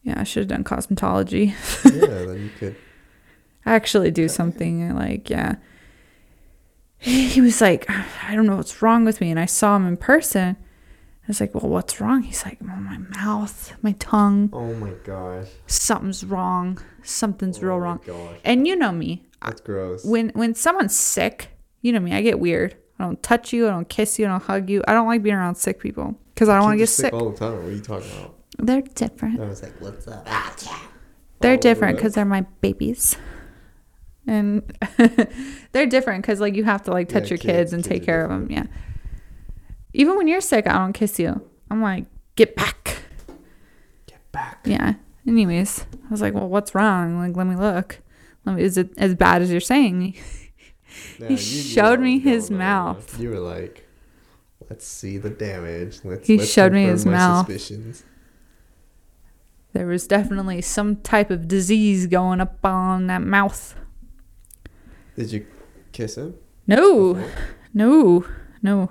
[0.02, 1.54] yeah, I should have done cosmetology.
[1.84, 2.76] yeah, then you could.
[3.64, 5.54] actually do something uh, like yeah
[6.98, 7.88] he was like
[8.28, 10.56] i don't know what's wrong with me and i saw him in person
[11.32, 15.48] was like well what's wrong he's like oh, my mouth my tongue Oh my gosh.
[15.66, 18.38] something's wrong something's Oh real my wrong Gosh.
[18.44, 20.04] and you know me That's gross.
[20.04, 21.48] when when someone's sick
[21.80, 24.28] you know me i get weird i don't touch you i don't kiss you i
[24.28, 26.78] don't hug you i don't like being around sick people because i don't want to
[26.78, 27.56] get are sick all the time.
[27.56, 28.34] What are you talking about?
[28.58, 30.24] they're different I was like, what's up?
[30.28, 30.54] Ah,
[31.40, 33.16] they're oh, All different because they're my babies.
[34.26, 34.62] And
[35.72, 37.88] they're different because like you have to like touch Yeah, your kids- kids, and kids
[37.92, 38.46] take are care of them.
[38.50, 38.64] Yeah.
[39.94, 41.40] Even when you're sick, I don't kiss you.
[41.70, 43.02] I'm like, get back.
[44.06, 44.60] Get back.
[44.64, 44.94] Yeah.
[45.26, 47.18] Anyways, I was like, well, what's wrong?
[47.18, 48.00] Like, let me look.
[48.44, 50.16] Let me, is it as bad as you're saying?
[51.16, 53.18] He you showed me his mouth.
[53.18, 53.88] You were like,
[54.68, 56.00] let's see the damage.
[56.04, 56.26] Let's.
[56.26, 57.46] He let's showed me his mouth.
[57.46, 58.04] Suspicions.
[59.72, 63.74] There was definitely some type of disease going up on that mouth.
[65.16, 65.46] Did you
[65.92, 66.34] kiss him?
[66.66, 67.26] No,
[67.72, 68.26] no,
[68.62, 68.90] no.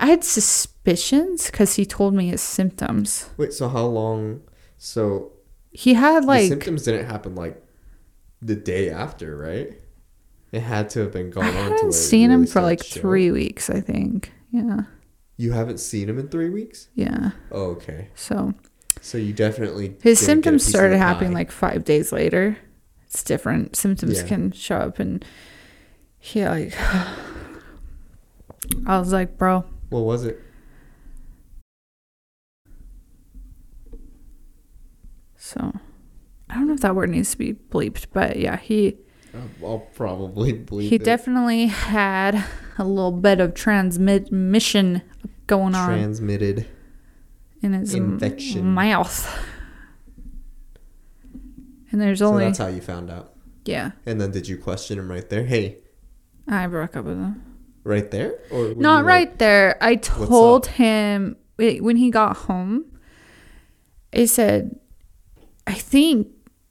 [0.00, 3.30] I had suspicions because he told me his symptoms.
[3.36, 3.52] Wait.
[3.52, 4.42] So how long?
[4.76, 5.32] So
[5.70, 7.62] He had like symptoms didn't happen like
[8.40, 9.72] the day after, right?
[10.52, 11.52] It had to have been I gone on.
[11.52, 14.32] to hadn't where it seen him for like three weeks, I think.
[14.50, 14.82] Yeah,
[15.36, 16.88] You haven't seen him in three weeks.
[16.94, 17.32] yeah.
[17.52, 18.08] Oh, okay.
[18.14, 18.54] So
[19.02, 22.56] So you definitely his didn't get a symptoms started happening like five days later.
[23.06, 23.76] It's different.
[23.76, 24.26] Symptoms Yeah.
[24.28, 25.24] can show up, and
[26.18, 26.72] he like,
[28.86, 30.40] I was like, bro, What was it?
[35.36, 35.72] so
[36.50, 38.96] I don't know if that word needs to be bleeped, but yeah, he
[39.62, 41.04] I'll, I'll probably believe he it.
[41.04, 42.44] definitely had
[42.78, 45.02] a little bit of transmission
[45.46, 46.66] going on transmitted.
[47.62, 48.72] in his infection.
[48.74, 49.44] mouth.
[51.90, 52.32] And there's only.
[52.32, 53.32] So only that's how you found out.
[53.64, 53.92] yeah.
[54.04, 55.44] And then did you question him right there?
[55.44, 55.78] Hey,
[56.46, 57.47] I broke up with him.
[57.88, 59.76] Right there, or Not right like- there.
[59.80, 62.84] I told him when he got home.
[64.14, 64.78] I said,
[65.66, 66.28] "I think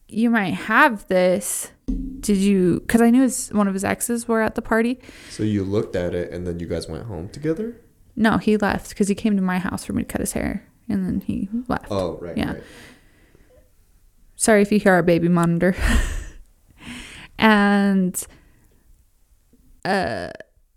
[0.08, 1.72] you might have this.
[2.20, 2.80] Did you?
[2.80, 4.98] Because I knew his, one of his exes were at the party.
[5.30, 7.76] so you looked at it, and then you guys went home together.
[8.16, 10.66] No, he left because he came to my house for me to cut his hair,
[10.88, 11.86] and then he left.
[11.90, 12.54] Oh, right, Yeah.
[12.54, 12.62] right.
[14.36, 15.74] Sorry if you hear our baby monitor.
[17.38, 18.26] and
[19.84, 20.28] uh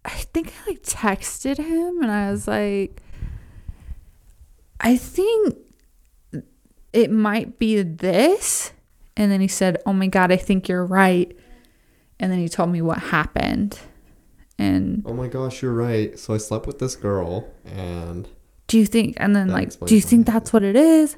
[0.03, 3.01] I think I like texted him and I was like
[4.79, 5.57] I think
[6.91, 8.73] it might be this
[9.17, 11.35] and then he said, "Oh my god, I think you're right."
[12.19, 13.79] And then he told me what happened.
[14.57, 16.17] And Oh my gosh, you're right.
[16.17, 18.27] So I slept with this girl, and
[18.67, 21.17] do you think and then like do you think that's what it is?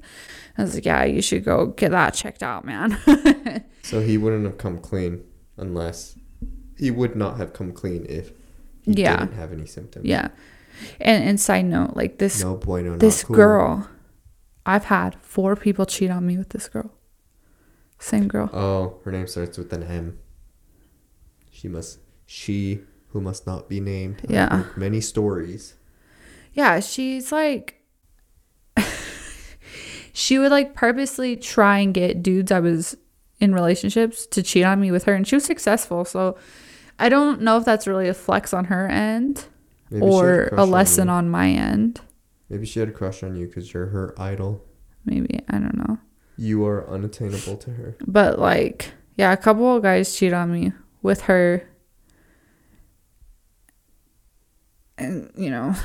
[0.57, 2.97] I was like, "Yeah, you should go get that checked out, man."
[3.83, 5.23] so he wouldn't have come clean
[5.57, 6.17] unless
[6.77, 8.31] he would not have come clean if
[8.85, 9.17] he Yeah.
[9.17, 10.05] didn't have any symptoms.
[10.05, 10.29] Yeah.
[10.99, 12.97] And and side note, like this No bueno.
[12.97, 13.35] this cool.
[13.35, 13.87] girl,
[14.65, 16.91] I've had four people cheat on me with this girl.
[17.99, 18.49] Same girl.
[18.53, 20.19] Oh, her name starts with an M.
[21.51, 21.99] She must.
[22.25, 24.21] She who must not be named.
[24.27, 24.63] Yeah.
[24.75, 25.75] Many stories.
[26.53, 27.81] Yeah, she's like
[30.13, 32.95] she would like purposely try and get dudes I was
[33.39, 36.05] in relationships to cheat on me with her and she was successful.
[36.05, 36.37] So
[36.99, 39.45] I don't know if that's really a flex on her end
[39.89, 41.13] Maybe or crush a lesson you.
[41.13, 42.01] on my end.
[42.49, 44.63] Maybe she had a crush on you because you're her idol.
[45.05, 45.97] Maybe, I don't know.
[46.37, 47.97] You are unattainable to her.
[48.05, 51.67] But like, yeah, a couple of guys cheat on me with her.
[54.97, 55.75] And, you know,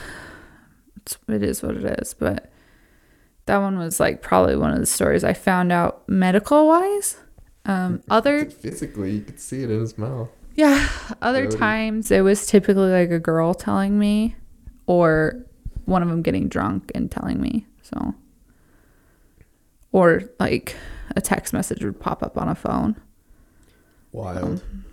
[0.97, 2.15] it's, it is what it is.
[2.15, 2.51] But
[3.47, 7.17] That one was like probably one of the stories I found out medical wise.
[7.65, 10.29] Um, other Physically, you could see it in his mouth.
[10.59, 10.89] Yeah.
[11.23, 14.35] Other times it was typically like a girl telling me
[14.87, 15.47] or
[15.85, 17.65] one of them getting drunk and telling me.
[17.83, 18.17] So,
[19.93, 20.75] or like
[21.15, 22.97] a text message would pop up on a phone.
[24.11, 24.65] Wild.
[24.65, 24.85] Um,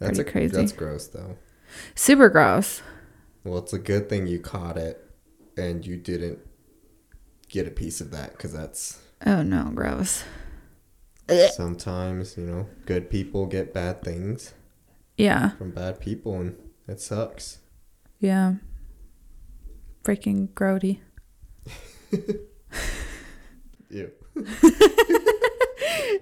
[0.00, 0.56] that's pretty a, crazy.
[0.56, 1.36] That's gross, though.
[1.94, 2.82] Super gross.
[3.44, 5.08] Well, it's a good thing you caught it
[5.56, 6.40] and you didn't
[7.48, 10.24] get a piece of that because that's Oh no, gross.
[11.52, 14.54] Sometimes, you know, good people get bad things
[15.16, 15.50] Yeah.
[15.50, 16.56] from bad people and
[16.88, 17.58] it sucks.
[18.20, 18.54] Yeah.
[20.04, 20.98] Freaking grody.
[23.90, 24.10] Ew.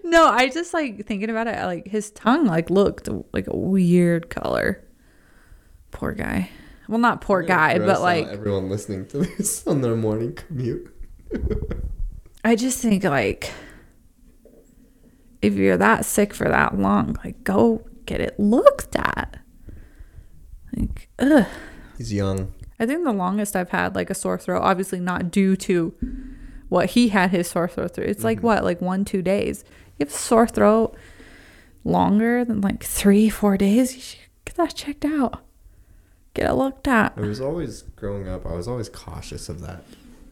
[0.04, 1.56] No, I just like thinking about it.
[1.64, 4.84] Like his tongue, like looked like a weird color.
[5.90, 6.50] Poor guy.
[6.88, 10.92] Well, not poor guy, but like everyone listening to this on their morning commute.
[12.44, 13.52] I just think like
[15.42, 19.38] if you're that sick for that long, like go get it looked at.
[20.76, 21.46] Like, ugh.
[21.98, 22.52] He's young.
[22.81, 25.94] I think the longest I've had like a sore throat, obviously not due to
[26.68, 28.05] what he had his sore throat through.
[28.07, 28.42] It's like Mhm.
[28.44, 29.62] what, like one, two days.
[29.98, 30.96] You have sore throat
[31.85, 35.42] longer than like three, four days, you should get that checked out.
[36.35, 37.12] Get it looked at.
[37.16, 38.46] I was always growing up.
[38.46, 39.85] I was always cautious of that.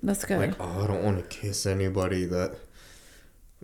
[0.03, 0.39] That's good.
[0.39, 2.55] Like, oh, I don't want to kiss anybody that,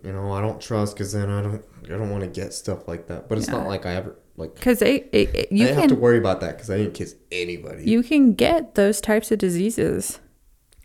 [0.03, 0.95] you know, I don't trust.
[0.95, 3.27] Because then I don't, I don't want to get stuff like that.
[3.29, 3.55] But it's Yeah.
[3.55, 4.55] not like I ever like.
[4.55, 7.15] Because they it, you I didn't have to worry about that because I didn't kiss
[7.31, 10.19] anybody you can get those types of diseases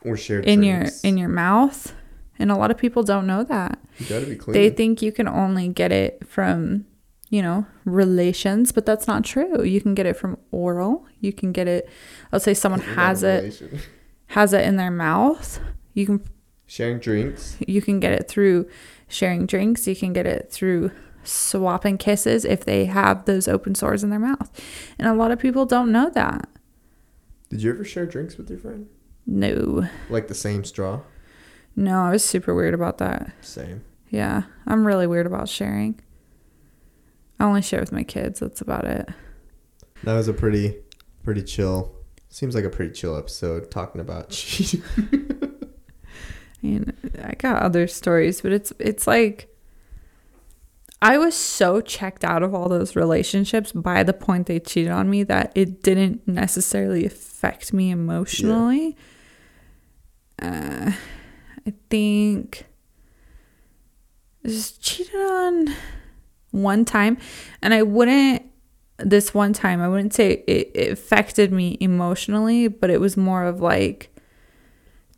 [0.04, 1.94] or share in your in your mouth,
[2.38, 3.78] and a lot of people don't know that.
[3.98, 4.54] You gotta be clean.
[4.54, 6.86] They think you can only get it from,
[7.28, 9.62] you know, relations, but that's not true.
[9.62, 11.06] You can get it from oral.
[11.20, 11.88] You can get it.
[12.32, 13.62] Let's say someone has it
[14.28, 15.60] has it in their mouth.
[15.94, 16.24] You can
[16.72, 17.58] Sharing drinks.
[17.68, 18.66] you can get it through
[19.06, 19.86] sharing drinks.
[19.86, 20.90] You can get it through
[21.22, 24.50] swapping kisses if they have those open sores in their mouth.
[24.98, 26.48] And a lot of people don't know that.
[27.50, 28.88] Did you ever share drinks with your friend?
[29.26, 29.86] No.
[30.08, 31.00] Like the same straw?
[31.76, 33.32] No, I was super weird about that.
[33.42, 33.84] Same.
[34.08, 36.00] Yeah, I'm really weird about sharing.
[37.38, 38.40] I only share with my kids.
[38.40, 39.10] That's about it.
[40.04, 40.76] That was a pretty,
[41.22, 41.94] pretty chill.
[42.30, 44.82] Seems like a pretty chill episode talking about cheating.
[46.62, 49.48] And I got other stories, but it's it's like
[51.00, 55.10] I was so checked out of all those relationships by the point they cheated on
[55.10, 58.96] me that it didn't necessarily affect me emotionally.
[60.40, 60.92] Uh,
[61.66, 62.66] I think
[64.44, 65.74] I was cheated on
[66.52, 67.18] one time,
[67.60, 68.42] and I wouldn't.
[68.98, 73.42] This one time, I wouldn't say it, it affected me emotionally, but it was more
[73.44, 74.11] of like,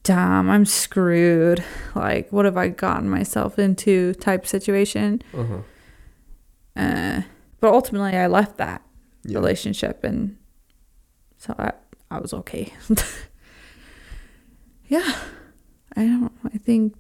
[0.05, 1.65] damn, I'm screwed.
[1.97, 5.21] Like, what have I gotten myself into type situation.
[5.35, 5.61] Uh huh.
[6.81, 7.23] Uh,
[7.61, 8.83] but ultimately, I left that
[9.25, 9.39] Yeah.
[9.39, 10.37] relationship, and
[11.39, 11.73] so I,
[12.11, 12.73] I was okay.
[14.89, 15.17] yeah,
[15.97, 16.33] I don't.
[16.53, 16.95] I think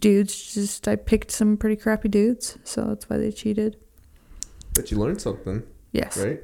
[0.00, 3.76] dudes just I picked some pretty crappy dudes, so that's why they cheated.
[4.74, 6.16] But you learned something, Yes.
[6.18, 6.40] right?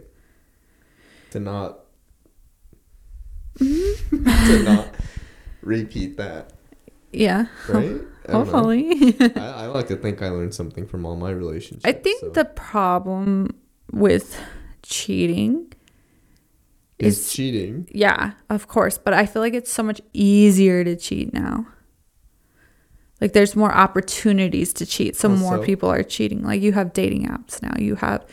[1.30, 1.80] To not.
[3.58, 4.24] Mm-hmm.
[4.46, 4.94] to not
[5.62, 6.52] repeat that,
[7.12, 7.46] Yeah.
[7.68, 8.00] right?
[8.28, 8.32] I.
[8.32, 9.16] Hopefully.
[9.36, 11.84] I, I like to think I learned something from all my relationships.
[11.84, 12.28] I think so.
[12.30, 13.54] the problem
[13.90, 14.40] with
[14.82, 15.72] cheating
[16.98, 17.88] is is cheating.
[17.90, 21.66] yeah, of course, but I feel like it's so much easier to cheat now.
[23.20, 26.42] Like there's more opportunities to cheat, so How more people are cheating.
[26.42, 28.24] Like you have dating apps now, you have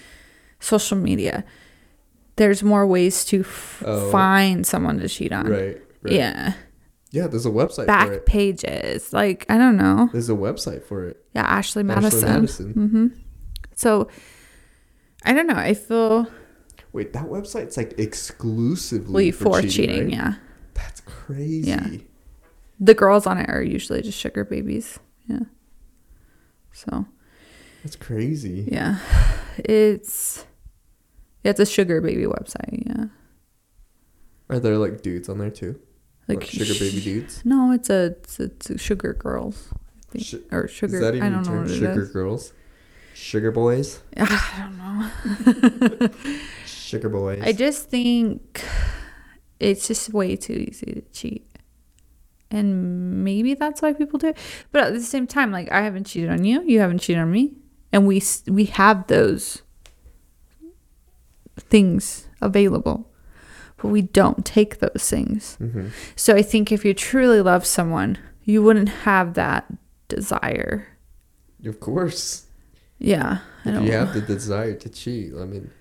[0.59, 1.43] social media.
[2.35, 4.11] There's more ways to f- Oh.
[4.11, 5.47] find someone to cheat on.
[5.47, 5.81] Right.
[6.03, 6.13] right.
[6.13, 6.53] Yeah,
[7.11, 7.27] Yeah.
[7.27, 9.11] There's a website for back pages.
[9.13, 10.09] Like I don't know.
[10.11, 11.23] There's a website for it.
[11.35, 12.05] Yeah, Ashley Madison.
[12.27, 12.65] Ashley Madison.
[12.75, 12.89] Madison.
[13.13, 13.19] hmm
[13.75, 14.07] So
[15.25, 15.55] I don't know.
[15.55, 16.27] I feel
[16.93, 19.71] Wait, that website's like exclusively for, for cheating.
[19.71, 20.03] cheating.
[20.05, 20.13] right?
[20.13, 20.33] Yeah,
[20.73, 21.69] That's crazy.
[21.69, 21.87] Yeah.
[22.79, 24.97] the girls on it are usually just sugar babies.
[25.27, 25.39] Yeah.
[26.73, 27.05] So
[27.83, 28.67] That's crazy.
[28.71, 28.97] yeah,
[29.57, 30.45] it's
[31.43, 32.83] yeah, it's a sugar baby website.
[32.87, 33.05] Yeah,
[34.49, 35.79] Are there like dudes on there too?
[36.29, 37.41] Like Like sugar baby dudes?
[37.43, 39.69] No, it's a it's, it's sugar girls.
[39.73, 40.25] I think.
[40.25, 40.95] Sh- or sugar.
[40.95, 42.53] Is that even I don't know what it Sugar girls?
[43.13, 44.01] Sugar boys?
[44.15, 46.09] I don't know.
[46.65, 47.41] Sugar boys.
[47.43, 48.63] I just think
[49.59, 51.45] it's just way too easy to cheat.
[52.49, 54.37] And maybe that's why people do it.
[54.71, 57.31] But at the same time, like I haven't cheated on you, you haven't cheated on
[57.31, 57.53] me,
[57.91, 59.61] and we we have those
[61.59, 63.08] things available.
[63.81, 65.55] But we don't take those things.
[65.55, 69.65] hmm So I think if you truly love someone, you wouldn't have that
[70.07, 70.87] desire.
[71.65, 72.45] Of course.
[72.97, 75.71] Yeah, I If you have the desire to cheat, I mean,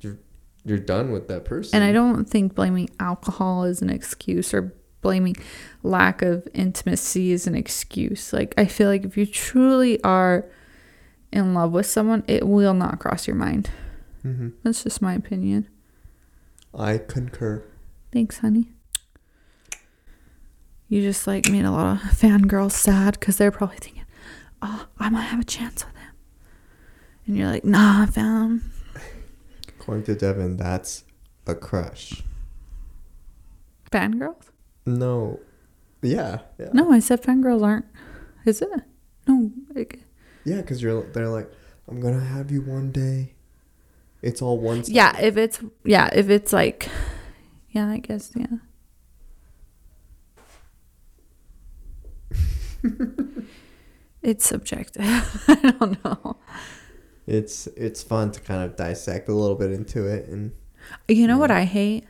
[0.00, 0.18] you're
[0.64, 1.74] you're done with that person.
[1.76, 5.36] and I don't think blaming alcohol is an excuse or blaming
[5.82, 8.32] lack of intimacy is an excuse.
[8.32, 10.44] Like I feel like if you truly are
[11.32, 13.70] in love with someone, it will not cross your mind.
[14.22, 15.68] hmm That's just my opinion.
[16.74, 17.64] I concur.
[18.12, 18.72] Thanks, honey.
[20.88, 24.04] You just like made a lot of fangirls sad because they're probably thinking,
[24.62, 26.12] "Oh, I might have a chance with him,"
[27.26, 28.70] and you're like, "Nah, fam."
[29.68, 31.04] According to Devin, that's
[31.46, 32.22] a crush.
[33.90, 34.50] Fangirls?
[34.86, 35.40] No.
[36.02, 36.40] Yeah.
[36.58, 36.70] Yeah.
[36.72, 37.86] No, I said fangirls aren't.
[38.44, 38.68] Is it?
[39.26, 39.50] No.
[39.74, 40.00] Like,
[40.44, 41.50] Yeah, because you're they're like,
[41.86, 43.34] I'm gonna have you one day.
[44.22, 44.84] It's all one.
[44.84, 44.94] sided.
[44.94, 46.88] yeah, if it's yeah, if it's like,
[47.70, 48.46] yeah, I guess yeah.
[54.22, 55.02] it's subjective.
[55.48, 56.36] I don't know.
[57.26, 60.52] It's it's fun to kind of dissect a little bit into it, and
[61.06, 62.04] You know what I hate?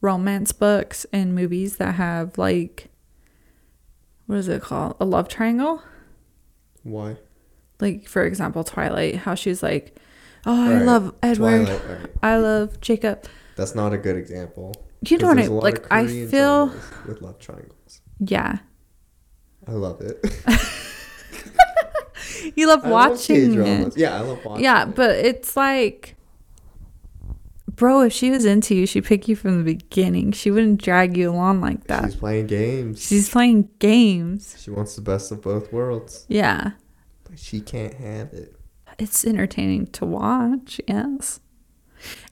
[0.00, 2.88] Romance books and movies that have like
[4.26, 4.96] what is it called?
[5.00, 5.82] A love triangle?
[6.84, 7.16] why?
[7.80, 9.96] Like for example, Twilight, how she's like,
[10.48, 11.66] "Oh, I love Edward.
[11.66, 12.10] Twilight.
[12.22, 13.24] I love Jacob."
[13.56, 14.74] That's not a good example.
[15.06, 16.72] You know what I there's a lot like I feel
[17.06, 18.00] with love triangles.
[18.18, 18.58] yeah.
[19.66, 20.24] I love it.
[22.56, 23.96] You love love watching K-dramas.
[23.96, 24.00] it.
[24.00, 24.64] Yeah, I love watching.
[24.64, 24.94] Yeah, it.
[24.94, 26.14] but it's like
[27.74, 30.32] Bro, if she was into you, she'd pick you from the beginning.
[30.32, 32.04] She wouldn't drag you along like that.
[32.06, 33.06] she's playing games.
[33.06, 34.56] She's playing games.
[34.58, 36.72] she wants the best of both worlds, Yeah.
[37.24, 38.56] but she can't have it.
[38.98, 41.40] It's entertaining to watch yes.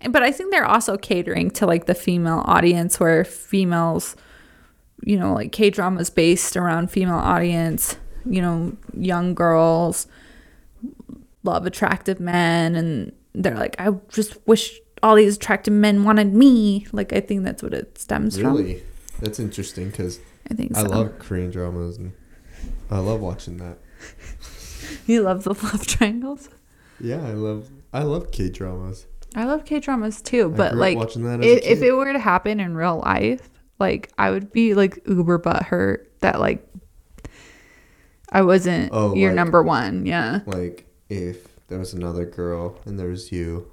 [0.00, 4.16] And, but i think they're also catering to like the female audience where females
[5.02, 10.06] you know like k dramas based around female audience you know young girls
[11.42, 16.86] love attractive men and they're like i just wish all these attractive men wanted me.
[16.92, 18.56] Like i think that's what it stems from.
[18.56, 18.82] Really,
[19.20, 20.82] that's interesting because i think so.
[20.82, 22.12] I love Korean dramas and
[22.90, 23.78] I love watching that.
[25.06, 26.48] you love the love triangles
[27.00, 29.06] Yeah, I love I love K dramas.
[29.34, 32.58] i love k dramas too but like watching that if, if it were to happen
[32.60, 36.66] in real life, like I would be like uber butthurt that like
[38.30, 42.98] I wasn't Oh, your like- number one, yeah, like if there was another girl and
[42.98, 43.70] there was you,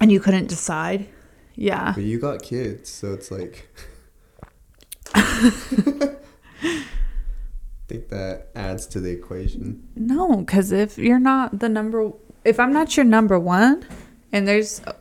[0.00, 1.06] and you couldn't decide,
[1.54, 1.92] yeah.
[1.94, 3.68] but you got kids, so it's like.
[7.92, 9.86] Think that adds to the equation.
[9.94, 12.10] No, because if you're not the number,
[12.42, 13.84] if I'm not your number one,
[14.32, 14.94] and there's a,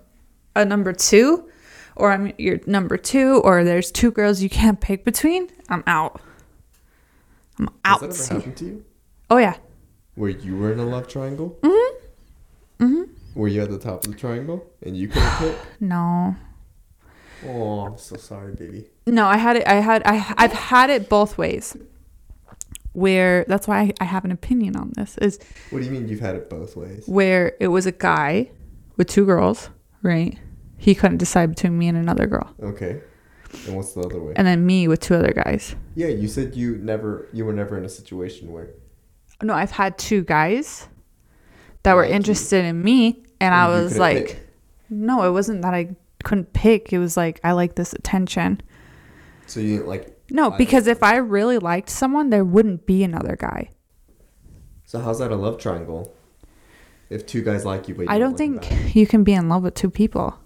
[0.58, 1.50] a number two,
[1.96, 6.20] or I'm your number two, or there's two girls you can't pick between, I'm out.
[7.58, 8.02] I'm out.
[8.02, 8.86] Has that ever happened to you?
[9.30, 9.56] Oh yeah.
[10.16, 11.58] Where you were in a love triangle?
[11.62, 12.84] Mm-hmm.
[12.84, 13.40] Mm-hmm.
[13.40, 15.58] Were you at the top of the triangle and you couldn't pick?
[15.80, 16.36] No.
[17.48, 18.90] Oh, I'm so sorry, baby.
[19.08, 19.66] No, I had it.
[19.66, 20.04] I had.
[20.06, 20.34] I.
[20.38, 21.78] I've had it both ways.
[22.94, 26.08] Where that's why I, I have an opinion on this is What do you mean
[26.10, 27.04] you've had it both ways?
[27.08, 28.52] where it was a guy
[28.98, 29.70] with two girls,
[30.02, 30.38] right?
[30.78, 33.02] He couldn't decide between me and another girl, Okay.
[33.68, 34.34] And what's the other way?
[34.36, 35.76] and then me with two other guys.
[35.96, 38.70] Yeah, you said you never, you were never in a situation where
[39.42, 40.88] No, I've had two guys
[41.84, 42.14] that were you.
[42.14, 44.48] interested in me, and I And you was couldn't like, pick.
[44.90, 46.92] no, it wasn't that I couldn't pick.
[46.94, 48.62] It was like I like this attention.
[49.48, 50.18] So you didn't like.
[50.32, 53.70] No, because if I really liked someone, there wouldn't be another guy.
[54.86, 56.14] So how's that a love triangle?
[57.10, 58.96] If two guys like you, but you I don't like think that?
[58.96, 60.38] you can be in love with two people.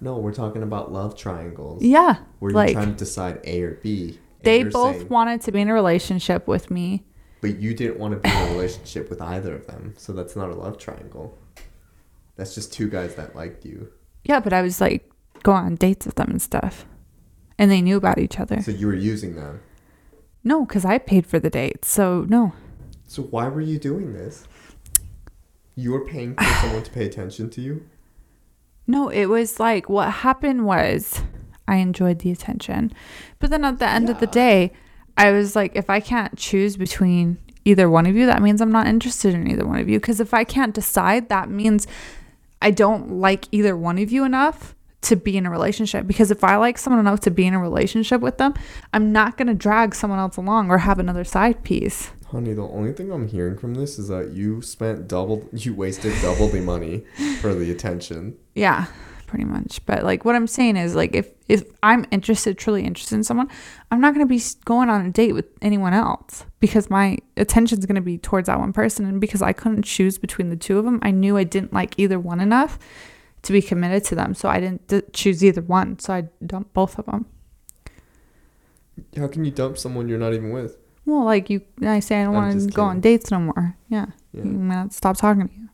[0.00, 1.82] No, we're talking about love triangles.
[1.82, 2.16] Yeah.
[2.38, 4.18] Where you're like trying to decide A or B.
[4.42, 7.04] they both saying- wanted to be in a relationship with me.
[7.40, 10.34] But you didn't want to be in a relationship with either of them, so that's
[10.36, 11.38] not a love triangle.
[12.36, 13.90] That's just two guys that liked you.
[14.24, 15.10] Yeah, but I was like
[15.42, 16.86] go on dates with them and stuff.
[17.58, 18.62] And they knew about each other.
[18.62, 19.60] So you were using them.
[20.42, 21.84] No, because I paid for the date.
[21.84, 22.52] So no.
[23.06, 24.46] So why were you doing this?
[25.76, 27.88] You were paying for someone to pay attention to you?
[28.86, 31.22] No, it was like what happened was
[31.66, 32.92] I enjoyed the attention.
[33.38, 34.72] But then at the end of the day,
[35.16, 38.72] I was like, if I can't choose between either one of you, that means I'm
[38.72, 39.98] not interested in either one of you.
[39.98, 41.86] Because if I can't decide, that means
[42.60, 44.74] I don't like either one of you enough
[45.04, 46.06] to be in a relationship.
[46.06, 48.54] Because if I like someone enough to be in a relationship with them,
[48.92, 52.10] I'm not going to drag someone else along or have another side piece.
[52.28, 56.14] Honey, the only thing I'm hearing from this is that you spent double, you wasted
[56.20, 57.04] double the money
[57.40, 58.36] for the attention.
[58.54, 58.86] Yeah,
[59.26, 59.84] pretty much.
[59.86, 63.48] But like what I'm saying is like if if I'm interested, truly interested in someone,
[63.90, 68.00] I'm not gonna be going on a date with anyone else because my attention's gonna
[68.00, 70.98] be towards that one person, and because I couldn't choose between the two of them,
[71.02, 72.78] I knew I didn't like either one enough
[73.44, 75.98] to be committed to them, so I didn't d- choose either one.
[75.98, 77.26] So I dumped both of them.
[79.16, 80.76] How can you dump someone you're not even with?
[81.06, 83.76] Well, like you, I say I don't want to go on dates no more.
[83.88, 84.44] Yeah, Yeah.
[84.44, 85.68] you might stop talking to you.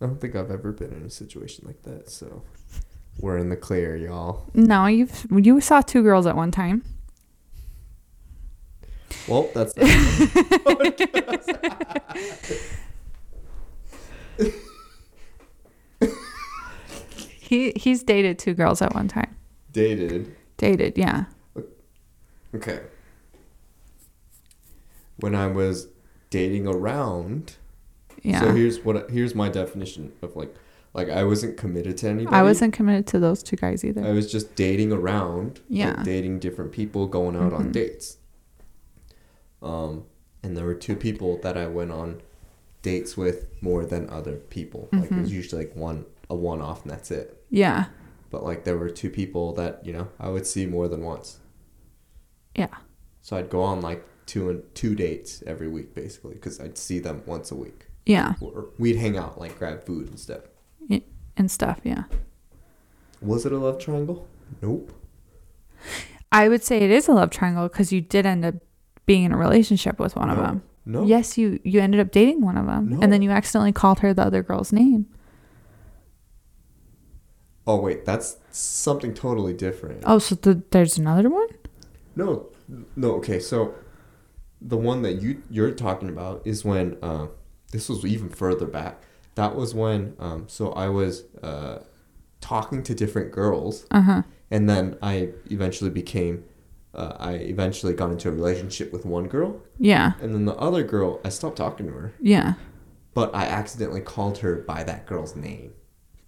[0.00, 2.42] I don't think I've ever been in a situation like that, so
[3.20, 4.44] we're in the clear, y'all.
[4.54, 6.84] No, you've you saw two girls at one time.
[9.28, 9.74] Well, that's
[17.52, 19.36] He he's dated two girls at one time.
[19.72, 20.34] dated.
[20.56, 21.24] Dated, yeah.
[22.54, 22.80] Okay.
[25.16, 25.88] When I was
[26.30, 27.56] dating around,
[28.22, 28.40] Yeah.
[28.40, 30.54] so here's what here's my definition of like
[30.94, 32.34] like I wasn't committed to anybody.
[32.34, 34.02] I wasn't committed to those two guys either.
[34.02, 35.58] I was just dating around.
[35.58, 36.02] like, Yeah.
[36.02, 37.72] dating different people, going out on Mhm.
[37.72, 38.16] dates.
[39.62, 40.04] Um,
[40.42, 42.22] and there were two people that I went on
[42.80, 44.88] dates with more than other people.
[44.92, 45.34] Like it was Mhm.
[45.34, 47.41] usually like one a one off and that's it.
[47.52, 47.84] Yeah.
[48.30, 51.38] But like there were two people that you know I would see more than once.
[52.56, 52.74] Yeah.
[53.20, 56.98] So I'd go on like two and two dates every week basically because I'd see
[56.98, 57.86] them once a week.
[58.06, 58.34] Yeah.
[58.40, 60.40] Or we'd hang out like grab food and stuff.
[61.36, 62.04] And stuff, yeah.
[63.22, 64.28] Was it a love triangle?
[64.60, 64.92] Nope.
[66.30, 68.54] I would say it is a love triangle because you did end up
[69.06, 70.62] being in a relationship with one of them.
[70.84, 71.04] No.
[71.04, 73.00] Yes, you you ended up dating one of them, No.
[73.00, 75.06] and then you accidentally called her the other girl's name.
[77.66, 80.02] Oh wait, that's something totally different.
[80.06, 81.48] Oh, so th- there's another one.
[82.16, 82.48] No,
[82.96, 83.12] no.
[83.16, 83.74] Okay, so
[84.60, 87.26] the one that you you're talking about is when uh,
[87.70, 89.00] this was even further back.
[89.36, 91.78] That was when um, so I was uh,
[92.40, 94.22] talking to different girls, Uh huh.
[94.50, 96.44] and then I eventually became.
[96.94, 100.12] Uh, I eventually got into a relationship with one girl, Yeah.
[100.20, 102.54] and then the other girl, I stopped talking to her, Yeah.
[103.14, 105.72] but I accidentally called her by that girl's name.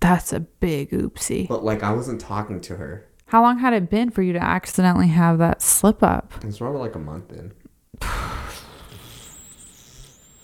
[0.05, 1.49] That's a big oopsie.
[1.49, 3.09] But like I wasn't talking to her.
[3.29, 6.35] How long had it been for you to accidentally have that slip up?
[6.37, 7.53] It's was probably like a month in.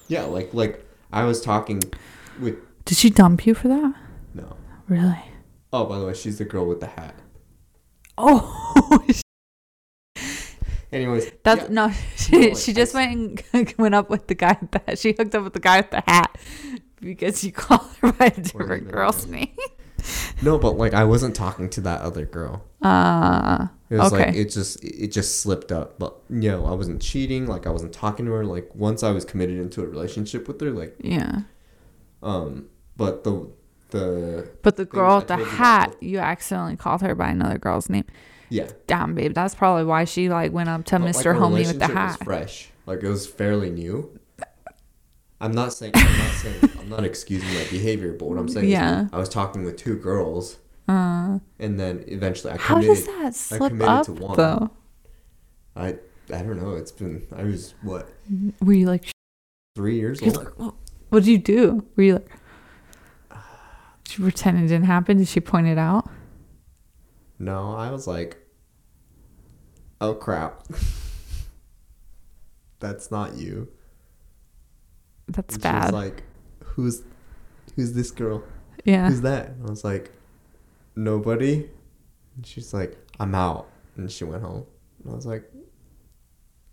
[0.09, 0.83] yeah, like like
[1.13, 1.83] I was talking
[2.41, 2.57] with
[2.87, 3.95] Did she dump you for that?
[4.33, 4.57] no.
[4.89, 5.21] Really?
[5.75, 7.15] Oh, by the way, she's the girl with the hat.
[8.17, 9.05] Oh,
[10.93, 11.93] Anyways, that's yeah, no.
[12.17, 15.13] She, No, like, she I just went and went up with the guy that she
[15.13, 16.37] hooked up with the guy with the hat
[17.01, 19.55] because you called her by a different girl's name.
[20.43, 22.65] no, but like I wasn't talking to that other girl.
[22.83, 25.99] Uh, It was like it just it just slipped up.
[25.99, 27.47] But you know, I wasn't cheating.
[27.47, 28.45] Like I wasn't talking to her.
[28.45, 31.41] Like once I was committed into a relationship with her, like yeah.
[32.23, 33.51] um, but the
[33.91, 37.29] the But the girl with the told you about hat, you accidentally called her by
[37.31, 38.05] another girl's name.
[38.49, 38.71] yeah.
[38.87, 41.27] Damn, babe, that's probably why she like went up to But, like, Mr.
[41.27, 42.23] our Homie with the hat.
[42.25, 42.71] fresh.
[42.87, 44.19] Like it was fairly new.
[45.41, 48.69] I'm not saying I'm not saying I'm not excusing my behavior, but what I'm saying
[48.69, 49.05] Yeah.
[49.05, 52.89] is I was talking with two girls, Uh, and then eventually I committed.
[52.89, 54.37] how does that slip committed up to one.
[54.37, 54.71] though?
[55.77, 55.99] I
[56.33, 56.75] I don't know.
[56.75, 58.09] It's been I was what
[58.61, 59.11] Were you like,
[59.75, 60.37] three years old.
[60.37, 60.73] like, "Wha-
[61.09, 61.85] what did you do?
[61.97, 62.29] Were you like,
[64.05, 65.19] did you pretend it didn't happen?
[65.19, 66.09] Did she point it out?
[67.39, 68.37] No, I was like,
[70.01, 70.67] oh crap,
[72.81, 73.69] that's not you.
[75.31, 75.93] That's And bad.
[75.93, 76.23] like,
[76.65, 77.03] who's
[77.77, 78.43] who's this girl?
[78.85, 79.09] yeah.
[79.09, 79.49] Who's that?
[79.51, 80.11] And I was like,
[80.97, 81.69] nobody.
[82.37, 83.69] And she's like, I'm out.
[83.97, 84.65] And she went home.
[85.05, 85.45] And I was like,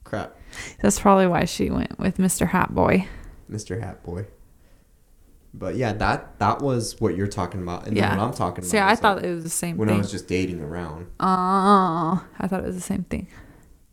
[0.03, 0.35] crap,
[0.81, 2.47] That's probably why she went with Mr.
[2.47, 3.07] Hat Boy.
[3.51, 3.81] Mr.
[3.81, 4.25] Hat Boy.
[5.53, 8.09] But yeah, that that was what you're talking about, and Yeah.
[8.09, 8.69] then what I'm talking about.
[8.69, 11.07] See, I thought like, it was the same when I was just dating around.
[11.19, 13.27] Oh, I thought it was the same thing.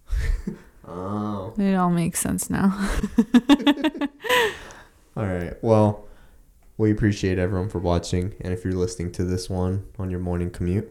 [0.86, 1.54] Oh.
[1.58, 2.76] It all makes sense now.
[5.16, 5.54] All right.
[5.62, 6.06] Well,
[6.76, 10.50] we appreciate everyone for watching, and if you're listening to this one on your morning
[10.50, 10.90] commute,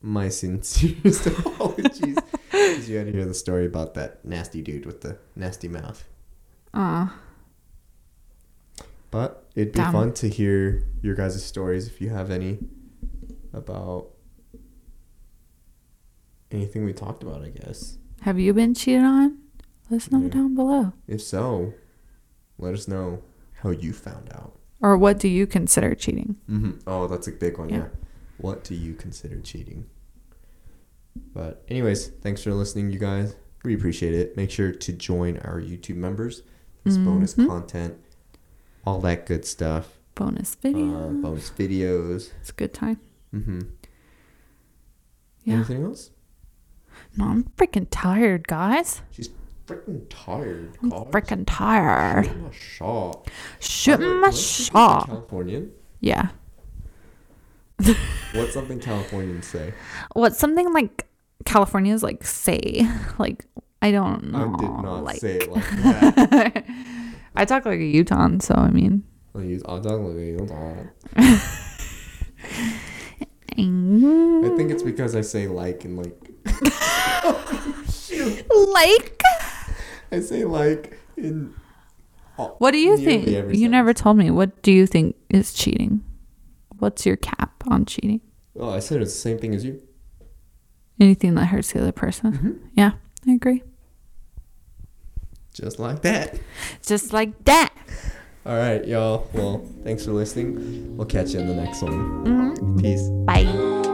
[0.00, 2.16] my sincerest apologies.
[2.50, 6.04] 'cause you had to hear the story about that nasty dude with the nasty mouth.
[6.74, 7.12] Oh,
[9.10, 9.92] But it'd be Damn.
[9.92, 12.58] fun to hear your guys' stories if you have any
[13.52, 14.08] about
[16.50, 17.98] anything we talked about, I guess.
[18.22, 19.38] Have you been cheated on?
[19.90, 20.28] Let us know Yeah.
[20.28, 20.92] down below.
[21.06, 21.74] If so,
[22.58, 23.22] let us know
[23.60, 24.58] how you found out.
[24.80, 26.36] Or what do you consider cheating?
[26.50, 26.72] Mm-hmm.
[26.86, 27.68] Oh, that's a big one.
[27.68, 27.76] Yeah.
[27.76, 27.88] Yeah.
[28.38, 29.86] What do you consider cheating?
[31.34, 33.36] But, anyways, thanks for listening, you guys.
[33.64, 34.36] We appreciate it.
[34.36, 36.42] Make sure to join our YouTube members.
[36.82, 37.46] There's bonus Mhm.
[37.46, 37.94] content,
[38.84, 39.98] all that good stuff.
[40.16, 40.94] Bonus video.
[40.94, 42.30] uh, bonus videos.
[42.40, 42.98] it's a good time.
[43.32, 43.60] Mm-hmm.
[45.44, 45.54] Yeah.
[45.54, 46.10] Anything else?
[47.16, 49.02] No, I'm freaking tired, guys.
[49.10, 49.28] She's
[49.66, 50.76] freaking tired.
[50.82, 52.26] I'm freaking tired.
[52.26, 53.30] Shoot my shot.
[53.60, 55.06] Shooting my can I say something shot.
[55.06, 55.72] Californian.
[56.00, 56.28] Yeah.
[58.34, 59.74] What's something Californians say?
[60.14, 61.06] What's something like
[61.44, 62.86] Californians like say?
[63.18, 63.46] Like
[63.82, 64.54] I don't know.
[64.54, 66.64] I did not like, say it like that.
[67.34, 69.02] I talk like a Utah, so I mean.
[69.34, 70.88] Oh, I use I don't know.
[71.16, 71.22] I
[74.44, 76.21] I think it's because I say like and like.
[78.50, 79.22] Like.
[80.10, 81.54] I say like in.
[82.38, 83.26] all- What do you think?
[83.56, 84.30] You never told me.
[84.30, 86.02] What do you think is cheating?
[86.78, 88.20] What's your cap on cheating?
[88.58, 89.80] Oh, I said it's the same thing as you.
[91.00, 92.32] Anything that hurts the other person.
[92.32, 92.52] Mm-hmm.
[92.74, 92.92] Yeah,
[93.26, 93.62] I agree.
[95.54, 96.38] Just like that.
[96.84, 97.72] Just like that.
[98.44, 99.28] All right, y'all.
[99.32, 100.96] Well, thanks for listening.
[100.96, 102.24] We'll catch you in the next one.
[102.24, 102.80] Mhm.
[102.80, 103.08] Peace.
[103.26, 103.88] Bye.